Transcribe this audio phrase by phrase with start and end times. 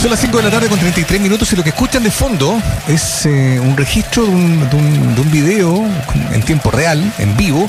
[0.00, 2.62] Son las 5 de la tarde con 33 minutos y lo que escuchan de fondo
[2.86, 5.84] es eh, un registro de un, de, un, de un video
[6.32, 7.68] en tiempo real, en vivo,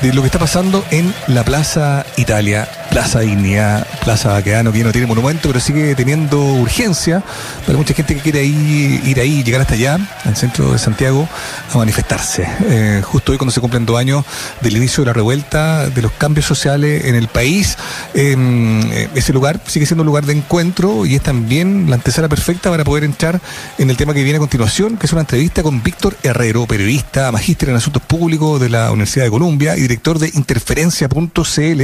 [0.00, 4.84] de lo que está pasando en la Plaza Italia, Plaza Dignidad, Plaza Baqueano, que ya
[4.84, 7.22] no tiene monumento, pero sigue teniendo urgencia
[7.66, 11.28] para mucha gente que quiere ir, ahí, llegar hasta allá, al centro de Santiago,
[11.74, 12.48] a manifestarse.
[12.70, 14.24] Eh, justo hoy cuando se cumplen dos años
[14.62, 17.76] del inicio de la revuelta, de los cambios sociales en el país,
[18.14, 22.70] eh, ese lugar sigue siendo un lugar de encuentro y es también la antesala perfecta
[22.70, 23.40] para poder entrar
[23.78, 27.30] en el tema que viene a continuación, que es una entrevista con Víctor Herrero, periodista,
[27.32, 31.82] magíster en asuntos públicos de la Universidad de Columbia y director de interferencia.cl,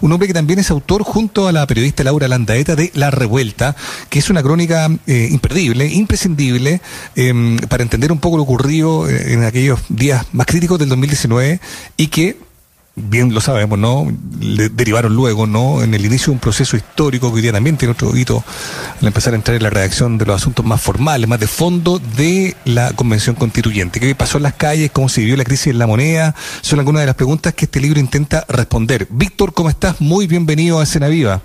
[0.00, 3.76] un hombre que también es autor junto a la periodista Laura Landaeta de La Revuelta,
[4.08, 6.80] que es una crónica eh, imperdible, imprescindible,
[7.16, 11.60] eh, para entender un poco lo ocurrido en aquellos días más críticos del 2019
[11.96, 12.36] y que
[12.96, 14.06] bien lo sabemos, ¿no?
[14.40, 15.82] Le derivaron luego, ¿no?
[15.82, 18.44] En el inicio de un proceso histórico que hoy día también tiene otro hito
[19.00, 21.98] al empezar a entrar en la redacción de los asuntos más formales, más de fondo
[21.98, 24.00] de la Convención Constituyente.
[24.00, 24.90] ¿Qué pasó en las calles?
[24.92, 26.34] ¿Cómo se vivió la crisis en la moneda?
[26.60, 29.06] Son algunas de las preguntas que este libro intenta responder.
[29.10, 30.00] Víctor, ¿cómo estás?
[30.00, 31.40] Muy bienvenido a Escena Viva.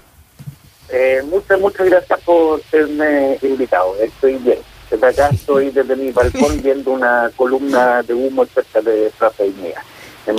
[0.92, 3.96] Eh, muchas, muchas gracias por serme invitado.
[4.02, 4.58] Estoy bien.
[4.90, 9.44] Desde acá estoy desde mi balcón viendo una columna de humo cerca de Plaza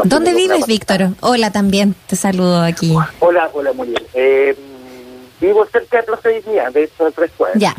[0.05, 1.11] ¿Dónde vives, Víctor?
[1.21, 2.95] Hola también, te saludo aquí.
[3.21, 4.03] Hola, hola, muy bien.
[4.15, 4.57] Eh,
[5.41, 7.61] vivo cerca de Plaza Dignidad, de hecho, tres cuadras.
[7.61, 7.75] Ya.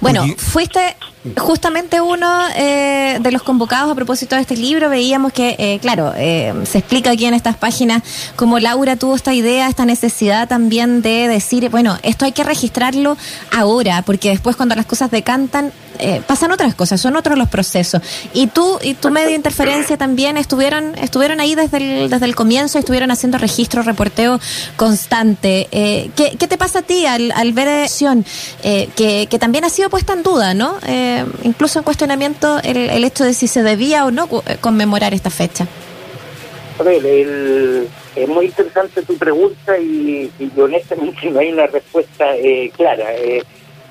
[0.00, 0.96] Bueno, fuiste
[1.36, 4.88] justamente uno eh, de los convocados a propósito de este libro.
[4.88, 8.02] Veíamos que, eh, claro, eh, se explica aquí en estas páginas
[8.36, 13.16] cómo Laura tuvo esta idea, esta necesidad también de decir, bueno, esto hay que registrarlo
[13.52, 18.02] ahora, porque después cuando las cosas decantan, eh, pasan otras cosas, son otros los procesos.
[18.32, 22.78] Y tú y tu medio interferencia también estuvieron estuvieron ahí desde el, desde el comienzo,
[22.78, 24.40] estuvieron haciendo registro, reporteo
[24.76, 25.68] constante.
[25.70, 28.24] Eh, ¿qué, ¿qué, te pasa a ti al, ver acción
[28.62, 30.76] eh, que, que, también ha sido puesta en duda, ¿no?
[30.86, 35.14] Eh, incluso en cuestionamiento el, el, hecho de si se debía o no eh, conmemorar
[35.14, 35.66] esta fecha.
[36.78, 42.26] A ver, el, es muy interesante tu pregunta y, y honestamente no hay una respuesta
[42.76, 43.06] clara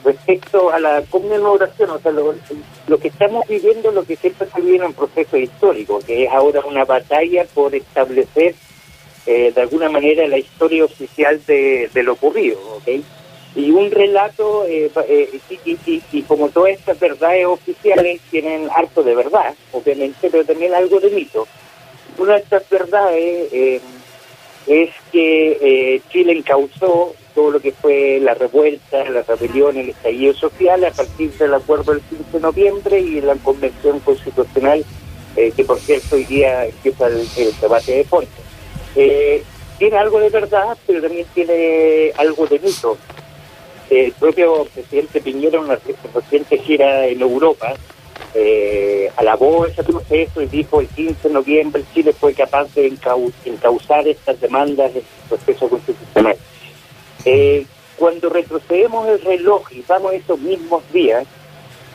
[0.05, 2.35] respecto a la conmemoración, o sea, lo,
[2.87, 6.31] lo, que estamos viviendo, lo que siempre se vive en un proceso histórico, que es
[6.31, 8.53] ahora una batalla por establecer
[9.25, 13.03] eh, de alguna manera la historia oficial de, de lo ocurrido, ¿ok?
[13.55, 19.01] Y un relato, eh, eh, y, y, y, como todas estas verdades oficiales tienen harto
[19.01, 21.47] de verdad, obviamente, pero también algo de mito.
[22.17, 23.81] Una de estas verdades eh,
[24.67, 30.83] es que Chile encauzó todo lo que fue la revuelta, la rebelión, el estallido social
[30.85, 34.83] a partir del acuerdo del 15 de noviembre y la convención constitucional,
[35.35, 38.31] eh, que por cierto hoy día empieza el, el debate de fondo.
[38.95, 39.43] Eh,
[39.77, 42.97] tiene algo de verdad, pero también tiene algo de mito.
[43.89, 45.77] el propio presidente Piñera, en una
[46.13, 47.73] reciente gira en Europa,
[48.37, 53.31] eh, alabó ese proceso y dijo el 15 de noviembre Chile fue capaz de encau
[53.45, 56.35] encauzar estas demandas del proceso constitucional.
[57.23, 57.65] Eh,
[57.95, 61.25] cuando retrocedemos el reloj y vamos esos mismos días,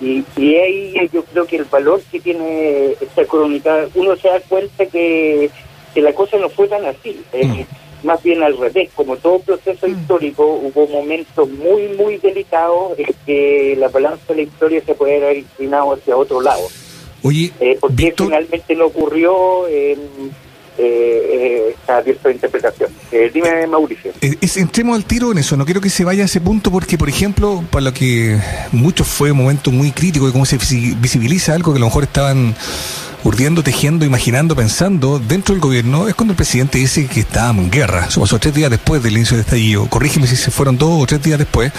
[0.01, 4.41] y, y ahí yo creo que el valor que tiene esta crónica, uno se da
[4.41, 5.51] cuenta que,
[5.93, 7.65] que la cosa no fue tan así, eh, mm.
[8.03, 9.91] Más bien al revés, como todo proceso mm.
[9.91, 15.17] histórico, hubo momentos muy, muy delicados en que la balanza de la historia se puede
[15.17, 16.63] haber inclinado hacia otro lado.
[17.23, 18.29] Oye, eh, porque Víctor...
[18.29, 19.69] finalmente no ocurrió
[20.83, 22.91] eh, está abierto a interpretación.
[23.13, 24.13] Eh, dime, Mauricio.
[24.21, 26.97] Eh, entremos al tiro en eso, no quiero que se vaya a ese punto porque,
[26.97, 28.39] por ejemplo, para lo que
[28.73, 32.05] mucho fue un momento muy crítico de cómo se visibiliza algo que a lo mejor
[32.05, 32.55] estaban
[33.25, 37.71] urdiendo, tejiendo, imaginando, pensando dentro del gobierno, es cuando el presidente dice que estábamos en
[37.71, 38.07] guerra.
[38.09, 39.87] Eso pasó tres días después del inicio del estallido.
[39.89, 41.73] Corrígeme si se fueron dos o tres días después.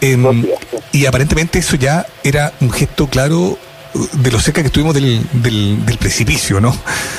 [0.00, 0.58] Eh, días.
[0.92, 3.58] Y aparentemente eso ya era un gesto claro
[3.94, 6.74] de lo cerca que estuvimos del, del, del precipicio, ¿no?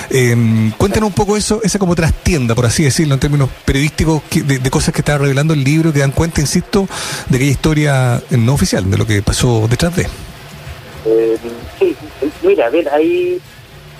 [0.09, 0.35] Eh,
[0.77, 4.59] cuéntanos un poco eso, esa como trastienda, por así decirlo, en términos periodísticos, que, de,
[4.59, 6.87] de, cosas que está revelando el libro, que dan cuenta, insisto,
[7.29, 10.07] de aquella historia no oficial, de lo que pasó detrás de.
[11.05, 11.37] Eh,
[11.79, 11.95] sí,
[12.43, 13.39] mira, a ver, hay,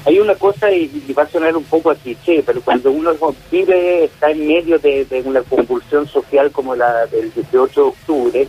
[0.06, 3.12] hay una cosa, y, y va a sonar un poco a cliché, pero cuando uno
[3.52, 8.48] vive, está en medio de, de una convulsión social como la del 18 de octubre,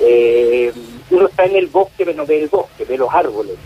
[0.00, 0.72] eh,
[1.12, 3.56] uno está en el bosque, pero no ve el bosque, ve los árboles.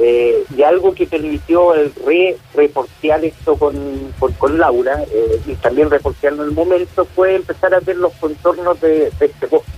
[0.00, 5.54] Eh, y algo que permitió el re reportear esto con, con, con Laura eh, y
[5.54, 9.72] también reportearlo en el momento fue empezar a ver los contornos de, este bosque.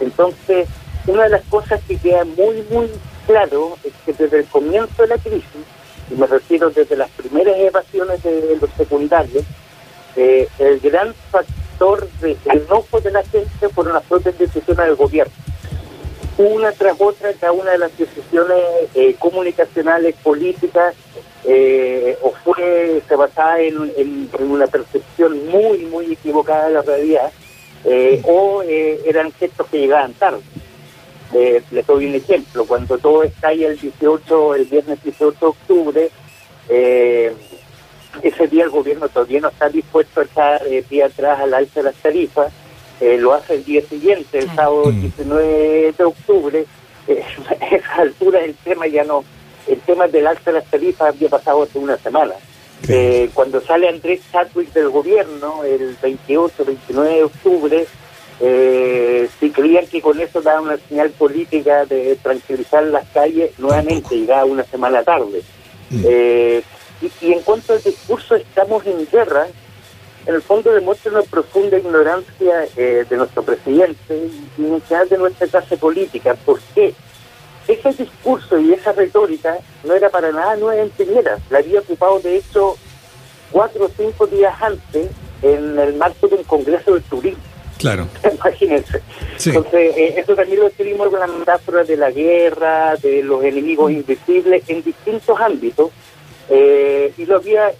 [0.00, 0.68] Entonces,
[1.06, 2.90] una de las cosas que queda muy, muy
[3.26, 5.44] claro es que desde el comienzo de la crisis,
[6.10, 9.44] y me refiero desde las primeras evasiones de los secundarios,
[10.16, 15.32] eh, el gran factor de enojo de la gente fueron las propias decisiones del gobierno
[16.40, 18.58] una tras otra cada una de las decisiones
[18.94, 20.94] eh, comunicacionales, políticas,
[21.44, 27.30] eh, o fue, se basaba en, una percepción muy, muy equivocada de la realidad,
[27.84, 30.40] eh, o eran gestos que llegaban tarde.
[31.32, 36.10] les doy un ejemplo, cuando todo estalla el 18, el viernes 18 de octubre,
[38.22, 41.84] ese día el gobierno todavía no está dispuesto a echar pie atrás al alza de
[41.84, 42.52] las tarifas,
[43.00, 45.96] eh, lo hace el día siguiente, el sábado 19 mm.
[45.96, 46.66] de octubre,
[47.08, 49.24] eh, a esa altura el tema ya no,
[49.66, 52.34] el tema del alza de las tarifas había pasado hace una semana.
[52.88, 57.86] Eh, cuando sale Andrés Chadwick del gobierno, el 28, 29 de octubre,
[58.40, 64.16] eh, si creían que con eso daba una señal política de tranquilizar las calles, nuevamente
[64.16, 65.42] llegaba una semana tarde.
[65.90, 66.06] Mm.
[66.06, 69.46] y, y, en cuanto al discurso, estamos en guerra,
[70.26, 74.28] en el fondo demuestra una profunda ignorancia eh, de nuestro presidente
[74.58, 76.34] y en general de nuestra clase política.
[76.34, 76.94] ¿Por qué?
[77.66, 81.38] Ese discurso y esa retórica no era para nada nueva en Piñera.
[81.50, 82.76] La había ocupado, de hecho,
[83.50, 85.08] cuatro o cinco días antes
[85.42, 87.42] en el marco de un congreso de turismo.
[87.78, 88.06] Claro.
[88.34, 89.00] Imagínense.
[89.46, 93.90] Entonces, eh, eso también lo escribimos con la metáfora de la guerra, de los enemigos
[93.90, 95.90] invisibles en distintos ámbitos.
[96.50, 97.72] Eh, y lo había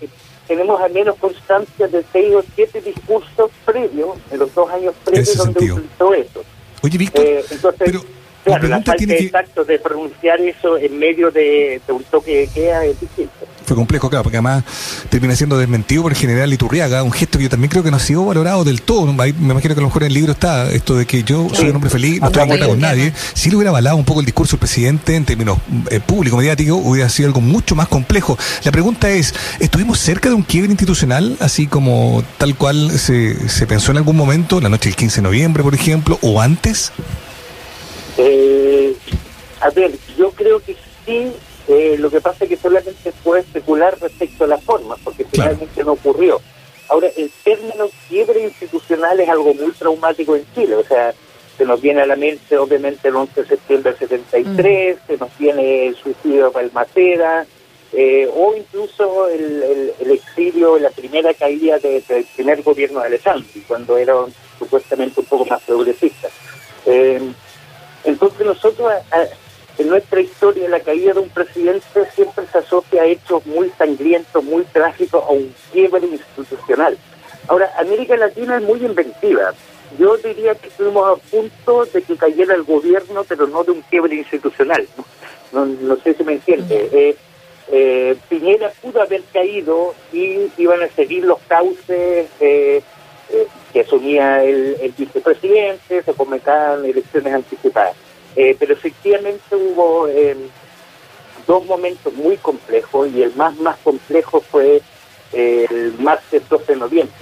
[0.51, 5.37] tenemos al menos constancia de seis o siete discursos previos, en los dos años previos,
[5.37, 6.43] donde utilizó eso.
[6.83, 8.01] Oye, Víctor, eh, entonces, pero
[8.45, 12.85] Claro, la falta tiene exacto de pronunciar eso en medio de, un toque de queda
[12.87, 13.33] es distinto.
[13.67, 14.65] Fue complejo, claro, porque además
[15.11, 17.99] termina siendo desmentido por el general Iturriaga, un gesto que yo también creo que no
[17.99, 19.05] ha sido valorado del todo.
[19.13, 21.69] Me imagino que a lo mejor en el libro está esto de que yo soy
[21.69, 23.13] un hombre feliz, no estoy de con nadie.
[23.35, 25.59] Si lo hubiera avalado un poco el discurso del presidente en términos
[25.91, 28.39] eh, público, mediático, hubiera sido algo mucho más complejo.
[28.65, 33.67] La pregunta es, ¿estuvimos cerca de un quiebre institucional, así como tal cual se, se
[33.67, 36.93] pensó en algún momento, la noche del 15 de noviembre, por ejemplo, o antes?
[38.23, 38.95] Eh,
[39.61, 40.77] a ver, yo creo que
[41.07, 41.33] sí,
[41.69, 45.83] eh, lo que pasa es que solamente puede especular respecto a las formas, porque finalmente
[45.83, 46.41] no ocurrió.
[46.89, 51.15] Ahora, el término quiebre institucional es algo muy traumático en Chile, o sea,
[51.57, 55.07] se nos viene a la mente obviamente el 11 de septiembre del 73, mm.
[55.07, 57.47] se nos viene el suicidio de Palmacera,
[57.93, 64.15] eh, o incluso el, exilio, la primera caída del primer gobierno de Alessandri, cuando era
[64.59, 66.29] supuestamente un poco más progresista.
[66.87, 67.21] Eh,
[68.05, 68.93] entonces nosotros
[69.79, 74.45] en nuestra historia la caída de un presidente siempre se asocia a hechos muy sangrientos,
[74.45, 76.99] muy trágicos, a un quiebre institucional.
[77.49, 79.55] Ahora, América Latina es muy inventiva.
[79.99, 83.83] Yo diría que estuvimos a punto de que cayera el gobierno, pero no de un
[83.83, 84.87] quiebre institucional.
[85.53, 86.89] No, no, sé si me entiende.
[86.93, 87.17] Eh,
[87.73, 92.83] eh, Piñera pudo haber caído y iban a seguir los cauces eh,
[93.33, 97.95] eh, que asumía el, vicepresidente, se comentaban elecciones anticipadas.
[98.35, 100.37] Eh, pero efectivamente hubo eh,
[101.47, 104.83] dos momentos muy complejos y el más más complejo fue
[105.33, 107.15] el martes 12 de noviembre.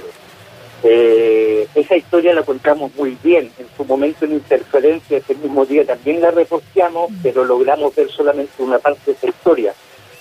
[1.74, 3.52] esa historia la contamos muy bien.
[3.58, 8.62] En su momento en interferencia ese mismo día también la reporteamos, pero logramos ver solamente
[8.62, 9.74] una parte de esa historia,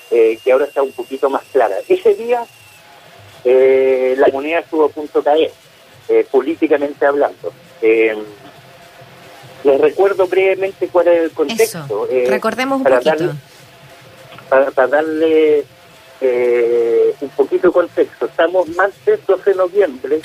[0.09, 1.77] que ahora está un poquito más clara.
[1.87, 2.43] Ese día
[3.45, 5.51] la moneda estuvo a punto de caer.
[6.09, 7.51] Eh, políticamente hablando.
[7.81, 8.15] Eh,
[9.63, 12.07] les recuerdo brevemente cuál es el contexto.
[12.09, 13.25] Eh, Recordemos un para poquito.
[14.49, 15.65] Darle, para, darle
[17.19, 18.25] un poquito de contexto.
[18.25, 20.21] Estamos martes 12 de noviembre.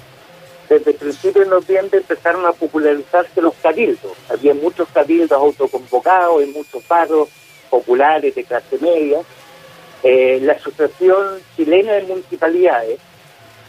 [0.69, 4.13] Desde el principio de noviembre empezaron a popularizarse los cabildos.
[4.31, 7.29] Había muchos cabildos autoconvocados y muchos paros
[7.69, 9.19] populares de clase media.
[10.03, 13.01] la Asociación Chilena de Municipalidades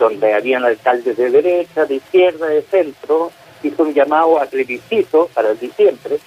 [0.04, 3.32] donde habían alcaldes de derecha, de izquierda, de centro,
[3.64, 6.20] hizo un llamado a plebiscito para diciembre,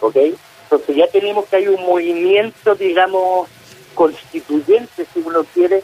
[0.00, 0.16] ¿ok?
[0.62, 3.48] Entonces ya tenemos que hay un movimiento, digamos,
[3.94, 5.82] constituyente, si uno quiere,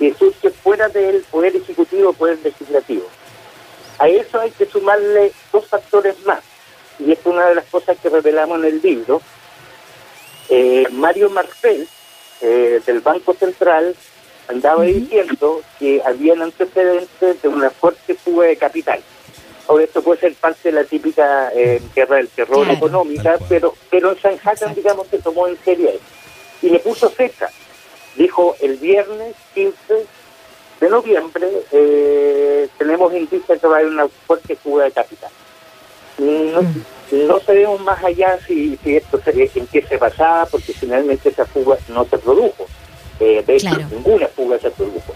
[0.00, 3.06] que surge fuera del poder ejecutivo, poder legislativo.
[4.00, 6.42] A eso hay que sumarle dos factores más,
[6.98, 9.22] y es una de las cosas que revelamos en el libro.
[10.48, 11.86] Eh, Mario Marcel,
[12.40, 13.94] eh, del Banco Central,
[14.48, 19.00] andaba diciendo que habían antecedentes de una fuerte fuga de capital.
[19.68, 24.12] Ahora esto puede ser parte de la típica eh, guerra del terror económica, pero pero
[24.12, 25.90] en San digamos, se tomó en serio
[26.62, 27.50] y le puso fecha.
[28.16, 29.76] Dijo el viernes 15
[30.80, 35.30] de noviembre eh, tenemos indicios que va a haber una fuerte fuga de capital.
[36.18, 36.62] No,
[37.12, 41.76] no sabemos más allá si, si esto en qué se basaba, porque finalmente esa fuga
[41.88, 42.66] no se produjo.
[43.20, 45.14] Eh, de hecho, ninguna fuga se produjo.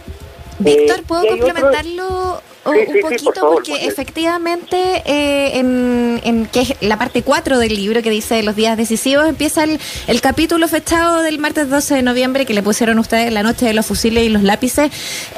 [0.59, 7.59] Víctor, eh, ¿puedo complementarlo un poquito porque efectivamente eh, en, que es la parte 4
[7.59, 12.03] del libro que dice los días decisivos empieza el, capítulo fechado del martes 12 de
[12.03, 14.93] noviembre que le pusieron ustedes la noche de los fusiles y los lápices.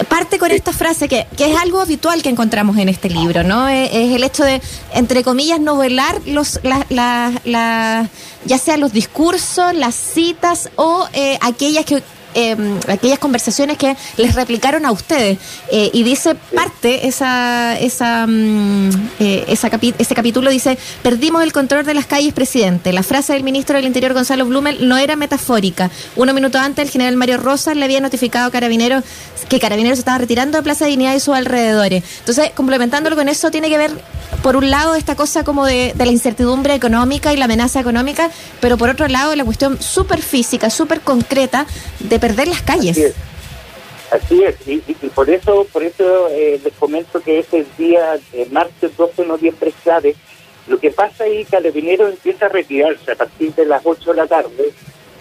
[0.09, 3.69] Parte con esta frase que, que es algo habitual que encontramos en este libro no
[3.69, 4.61] es, el hecho de
[4.93, 8.09] entre comillas novelar los la,
[8.45, 12.03] ya sea los discursos las citas o eh, aquellas que
[12.35, 15.39] Em, aquellas conversaciones que les replicaron a ustedes.
[15.71, 21.95] Eh, y dice parte, esa, esa, mm, eh, ese capítulo dice, perdimos el control de
[21.95, 22.93] las calles, presidente.
[22.93, 25.91] La frase del ministro del Interior, Gonzalo Blumel, no era metafórica.
[26.17, 29.05] Uno minuto antes, el general Mario Rosas le había notificado a Carabineros
[29.49, 32.03] que Carabineros estaba retirando de Plaza Dignidad y sus alrededores.
[32.21, 33.93] Entonces, complementándolo con eso, tiene que ver,
[34.43, 38.31] por un lado, esta cosa como de, de la incertidumbre económica y la amenaza económica,
[38.61, 41.67] pero por otro lado, la cuestión súper física, súper concreta
[42.01, 43.15] de perder las calles.
[44.11, 44.79] Así es, Y,
[45.15, 49.69] por eso por eso eh, les comento que ese día, eh, martes 12 de noviembre,
[49.69, 50.17] es clave.
[50.67, 54.27] Lo que pasa ahí, Carabinero empieza a retirarse a partir de las 8 de la
[54.27, 54.73] tarde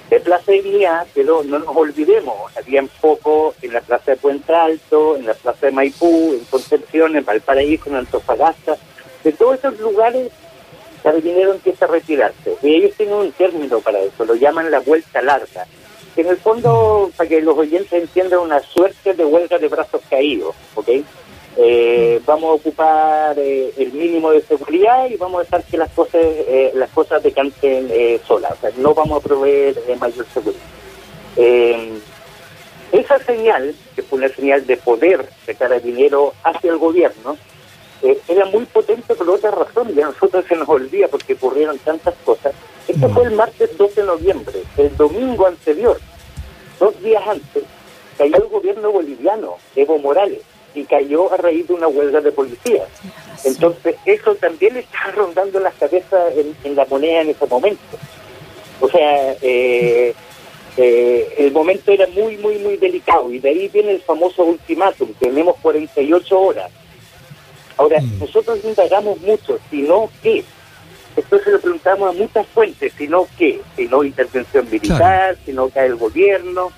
[0.10, 4.54] de Plaza de Vía, pero no nos olvidemos, había poco en la Plaza de Puente
[4.54, 8.78] Alto, en la Plaza de Maipú, en Concepción, en Valparaíso, en Antofagasta.
[9.26, 10.30] De todos esos lugares,
[11.02, 12.56] Carabinero empieza a retirarse.
[12.62, 15.68] Y ellos tienen un término para eso, lo llaman la vuelta larga
[16.16, 20.02] que en el fondo, para que los oyentes entiendan, una suerte de huelga de brazos
[20.10, 20.90] caídos, ¿ok?
[21.56, 25.92] Eh, vamos a ocupar eh, el mínimo de seguridad y vamos a dejar que las
[25.92, 27.90] cosas eh, las cosas decanten
[28.26, 30.62] solas, o sea, no vamos a proveer mayor seguridad.
[32.92, 37.38] esa señal, que fue una señal de poder de dinero hacia el gobierno,
[38.28, 42.16] era muy potente por otra razón, y a nosotros se nos olvida porque ocurrieron tantas
[42.26, 42.54] cosas,
[42.88, 44.64] esto fue el martes 12 de noviembre.
[44.78, 46.00] El domingo anterior,
[46.80, 47.64] dos días antes,
[48.18, 50.42] cayó el gobierno boliviano, Evo Morales,
[50.76, 52.88] y cayó a raíz de una huelga de policías.
[53.46, 57.98] Entonces, eso también estaba rondando las cabezas en, la moneda en ese momento.
[58.82, 60.14] O sea, eh,
[60.78, 63.32] eh, el momento era muy, muy, muy delicado.
[63.32, 65.14] Y de ahí viene el famoso ultimátum.
[65.20, 66.72] Tenemos 48 horas.
[67.78, 68.20] Ahora, mm.
[68.20, 70.44] nosotros indagamos mucho, si no, ¿qué?
[71.16, 75.70] Esto se lo preguntamos a muchas fuentes, sino que, si no intervención militar, si no
[75.70, 76.72] cae el gobierno.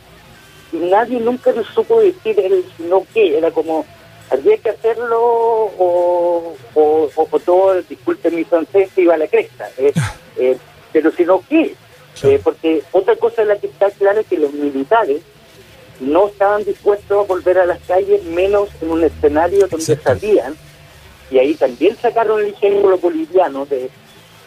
[0.73, 3.85] Y nadie nunca nos supo decir el sino qué, era como,
[4.29, 9.69] había que hacerlo o, o, todo, disculpen mi francés, iba a la cresta.
[9.77, 9.93] Eh,
[10.37, 10.57] eh,
[10.91, 11.75] pero si no qué,
[12.23, 15.21] eh, porque otra cosa es la que está clara es que los militares
[15.99, 20.55] no estaban dispuestos a volver a las calles, menos en un escenario donde sabían,
[21.31, 23.89] y ahí también sacaron el ejemplo boliviano de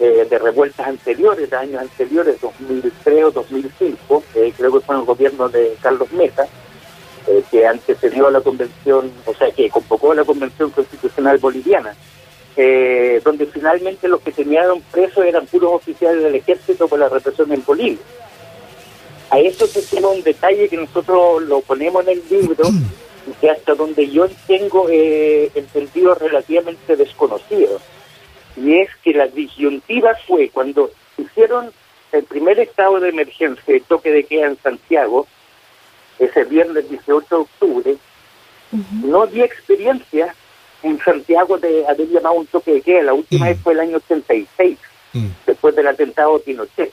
[0.00, 5.00] eh, de revueltas anteriores, de años anteriores, 2003 o 2005, eh, creo que fue en
[5.00, 6.46] el gobierno de Carlos Mesa,
[7.26, 11.96] eh, que antecedió a la convención, o sea, que convocó a la convención constitucional boliviana,
[13.24, 17.64] donde finalmente los que tenían presos eran puros oficiales del ejército por la represión en
[17.64, 17.98] Bolivia.
[19.30, 22.64] A eso se suma un detalle que nosotros lo ponemos en el libro,
[23.40, 27.80] que hasta donde yo tengo entendido relativamente desconocido
[28.58, 31.72] y es que la disyuntiva fue cuando hicieron
[32.12, 35.26] el primer estado de emergencia de toque de queda en Santiago,
[36.18, 37.96] ese viernes 18 de octubre,
[39.04, 40.34] no había experiencia
[40.82, 43.02] en Santiago de haber llamado un toque de queda.
[43.02, 44.78] La última vez fue el año 86,
[45.12, 45.26] mm.
[45.46, 46.92] después del atentado de Pinochet.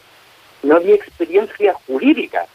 [0.64, 2.46] No había experiencia jurídica.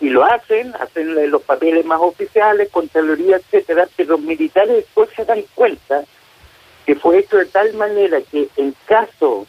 [0.00, 5.24] Y lo hacen, hacen los papeles más oficiales, Contraloría, etcétera, pero los militares después se
[5.24, 6.04] dan cuenta
[6.86, 9.46] que fue hecho de tal manera que en caso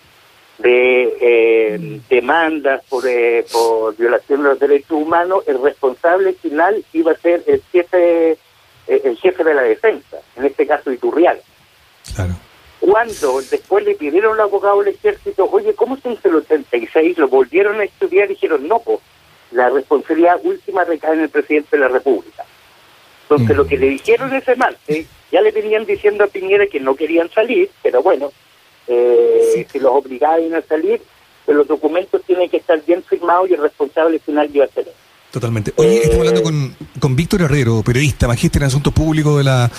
[0.58, 7.12] de eh, demandas por, eh, por violación de los derechos humanos, el responsable final iba
[7.12, 8.38] a ser el jefe, eh,
[8.88, 11.40] el jefe de la defensa, en este caso Iturrial.
[12.80, 17.18] Cuando después le pidieron al abogado del ejército, oye, ¿cómo se hizo el 86?
[17.18, 19.00] Lo volvieron a estudiar y dijeron, no, pues
[19.52, 22.46] la responsabilidad última recae en el presidente de la República.
[23.24, 23.60] Entonces, mm.
[23.60, 27.30] lo que le dijeron ese martes ya le venían diciendo a Piñera que no querían
[27.30, 28.32] salir, pero bueno,
[28.88, 31.02] eh, si los obligaban a salir,
[31.46, 34.88] pues los documentos tienen que estar bien firmados y el responsable final iba a ser
[35.32, 35.74] Totalmente.
[35.76, 39.70] Oye, estamos hablando con, con Víctor Herrero, periodista, magíster en asuntos públicos de la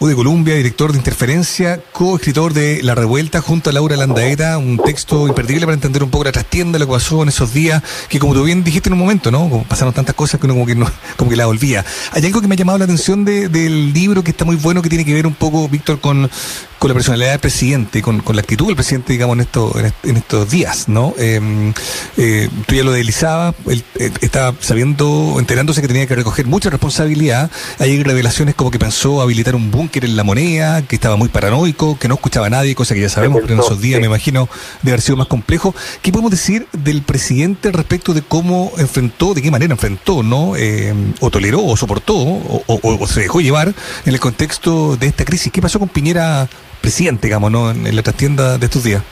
[0.00, 4.76] U de Colombia, director de Interferencia, coescritor de La Revuelta junto a Laura Landaeta, un
[4.76, 8.18] texto imperdible para entender un poco la trastienda, lo que pasó en esos días, que
[8.18, 9.48] como tú bien dijiste en un momento, ¿no?
[9.48, 11.86] Como pasaron tantas cosas que uno como que, no, como que la olvida.
[12.12, 14.90] Hay algo que me ha llamado la atención del libro que está muy bueno, que
[14.90, 16.30] tiene que ver un poco, Víctor, con,
[16.78, 19.72] con la personalidad del presidente, con, con la actitud del presidente, digamos, en, esto,
[20.02, 21.14] en, estos días, ¿no?
[21.16, 21.72] Em,
[22.18, 26.46] eh, tú ya lo deslizabas, él, eh, estaba, sabía sabiendo, enterándose que tenía que recoger
[26.46, 27.50] mucha responsabilidad.
[27.78, 31.96] Hay revelaciones como que pensó habilitar un búnker en la moneda, que estaba muy paranoico,
[31.98, 34.48] que no escuchaba a nadie, cosa que ya sabemos, pero en esos días me imagino
[34.82, 35.72] de haber sido más complejo.
[36.02, 40.56] ¿Qué podemos decir del presidente respecto de cómo enfrentó, de qué manera enfrentó, ¿no?
[40.56, 45.52] Eh, o toleró, o soportó, o, se dejó llevar en el contexto de esta crisis.
[45.52, 46.48] ¿Qué pasó con Piñera,
[46.80, 47.70] presidente, digamos, ¿no?
[47.70, 49.02] en la trastienda de estos días?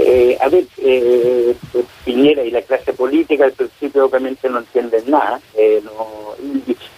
[0.00, 1.56] Eh, a ver, eh,
[2.04, 5.82] Piñera y la clase política al principio obviamente no entienden nada, eh,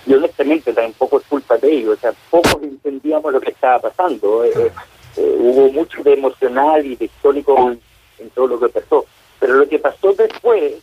[0.07, 4.45] y, honestamente tampoco es culpa de ellos, o sea, pocos entendíamos lo que estaba pasando,
[4.45, 4.71] eh,
[5.17, 7.71] hubo mucho de emocional y de histórico
[8.19, 9.07] en, todo lo que pasó,
[9.39, 10.75] pero lo que pasó después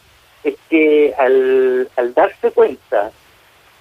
[0.43, 3.11] es que al, al darse cuenta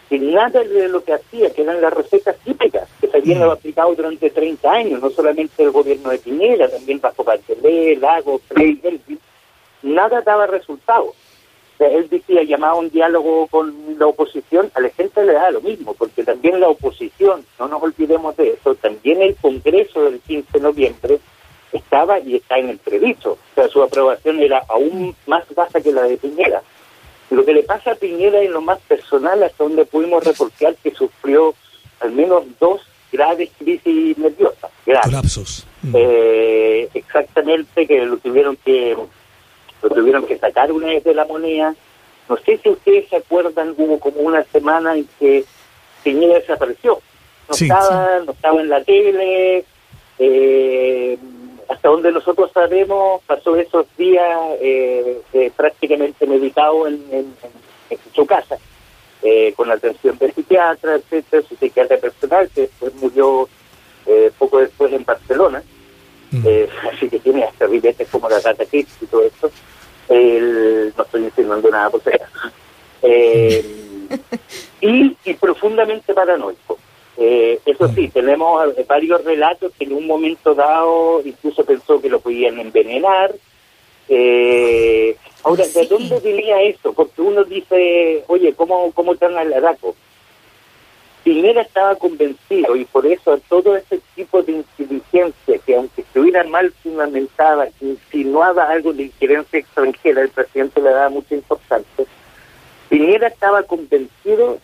[0.09, 3.51] que nada de lo que hacía, que eran las recetas típicas que se habían mm.
[3.51, 8.81] aplicado durante 30 años, no solamente el gobierno de Piñera, también bajo Bachelet, Lago, Frey,
[8.83, 9.19] Elvis,
[9.83, 11.13] nada daba resultado.
[11.79, 15.61] él decía, llamaba a un diálogo con la oposición, a la gente le da lo
[15.61, 20.51] mismo, porque también la oposición, no nos olvidemos de eso, también el Congreso del 15
[20.53, 21.19] de noviembre
[21.73, 23.33] estaba y está en entredicho.
[23.33, 26.63] O sea, su aprobación era aún más baja que la de Piñera.
[27.31, 30.93] Lo que le pasa a Piñera en lo más personal, hasta donde pudimos reportar que
[30.93, 31.55] sufrió
[32.01, 34.71] al menos dos graves crisis nerviosas.
[34.85, 35.67] Colapsos.
[35.83, 35.95] Mm.
[35.95, 38.97] Eh, exactamente, que lo tuvieron que
[39.83, 41.75] lo tuvieron que sacar una vez de la moneda.
[42.29, 45.45] No sé si ustedes se acuerdan, hubo como una semana en que
[46.03, 47.01] Piñera desapareció.
[47.49, 49.65] No estaba, no estaba en la tele,
[50.19, 51.19] eh,
[51.69, 54.27] hasta donde nosotros sabemos, pasó esos días
[54.61, 57.35] eh, eh, prácticamente medicado en,
[58.15, 58.57] su casa,
[59.23, 63.49] eh, con atención de psiquiatra, etcétera, su psiquiatra personal, que después murió
[64.39, 65.63] poco después en Barcelona,
[66.31, 66.47] mm.
[66.93, 69.51] así que tiene hasta ribetes como la gata y todo esto.
[70.09, 72.23] no estoy insinuando nada por ser.
[74.81, 76.76] y, y profundamente paranoico.
[77.39, 82.19] Eh, eso sí, tenemos varios relatos que en un momento dado incluso pensó que lo
[82.19, 83.35] podían envenenar.
[84.09, 86.95] Eh, ahora, ¿de dónde venía eso?
[86.95, 89.95] Porque uno dice, oye, ¿cómo, cómo están al Araco?
[91.25, 96.73] Primero estaba convencido y por eso todo ese tipo de inteligencia que aunque estuviera mal
[96.83, 102.07] fundamentada, insinuaba algo de injerencia extranjera, el presidente le daba mucha importancia.
[102.89, 104.59] Piñera estaba convencido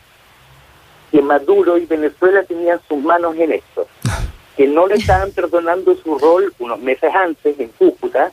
[1.12, 3.86] que Maduro y Venezuela tenían sus manos en esto,
[4.56, 8.32] que no le estaban perdonando su rol unos meses antes en Cúcuta,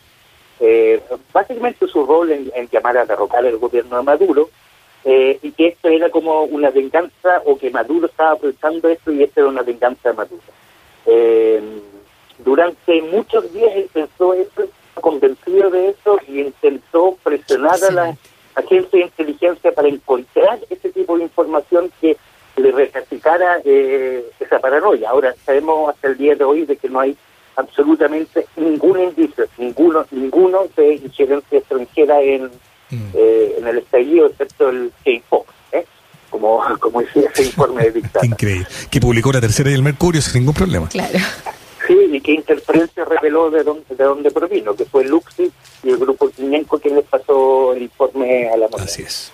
[0.61, 1.01] eh,
[1.33, 4.49] básicamente su rol en, llamar a derrocar el gobierno de Maduro,
[5.03, 9.23] eh, y que esto era como una venganza, o que Maduro estaba aprovechando esto y
[9.23, 10.41] esto era una venganza de Maduro.
[11.05, 11.61] Eh,
[12.39, 14.69] durante muchos días él pensó eso,
[15.01, 18.17] convencido de eso, y intentó presionar a la
[18.55, 22.17] agencia de inteligencia para encontrar ese tipo de información que
[22.59, 25.09] le rectificara eh, esa paranoia.
[25.09, 27.15] Ahora sabemos hasta el día de hoy de que no hay
[27.55, 32.45] absolutamente ningún indicio, ninguno, ninguno de injerencia extranjera en,
[32.89, 33.09] mm.
[33.13, 35.85] eh, en el estallido, excepto el K-Pop, ¿eh?
[36.29, 38.25] como, como decía ese informe de dictadura.
[38.31, 38.67] Increíble.
[38.89, 40.87] Que publicó la tercera y el Mercurio sin ningún problema.
[40.87, 41.19] Claro.
[41.85, 45.51] Sí, y que Interferencia reveló de dónde, de dónde provino, que fue Luxi
[45.83, 48.85] y el grupo Quinenco quien les pasó el informe a la moneda.
[48.85, 49.31] Así es.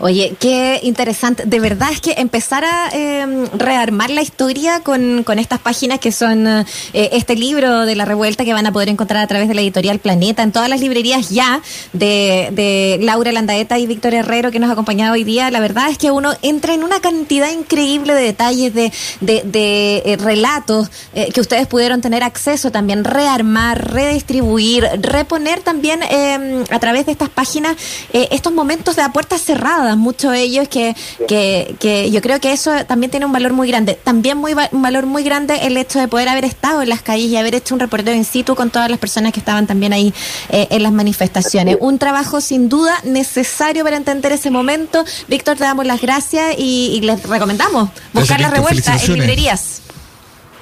[0.00, 1.44] Oye, qué interesante.
[1.44, 6.12] De verdad es que empezar a em, rearmar la historia con, con, estas páginas que
[6.12, 9.54] son eh, este libro de la revuelta que van a poder encontrar a través de
[9.54, 11.60] la editorial Planeta en todas las librerías ya
[11.92, 15.50] de, de Laura Landaeta y Víctor Herrero que nos ha acompañado hoy día.
[15.50, 20.16] La verdad es que uno entra en una cantidad increíble de detalles, de, de, eh,
[20.16, 27.06] relatos eh, que ustedes pudieron tener acceso también, rearmar, redistribuir, reponer también em, a través
[27.06, 27.76] de estas páginas
[28.12, 30.94] estos momentos de la puerta cerradas, muchos de ellos que,
[31.26, 33.94] que, que, yo creo que eso también tiene un valor muy grande.
[33.94, 37.26] También muy un valor muy grande el hecho de poder haber estado en las calles
[37.30, 40.12] y haber hecho un reporteo in situ con todas las personas que estaban también ahí
[40.50, 41.78] eh, en las manifestaciones.
[41.80, 45.04] Un trabajo sin duda necesario para entender ese momento.
[45.28, 49.80] Víctor, te damos las gracias y, les recomendamos buscar la revuelta en librerías.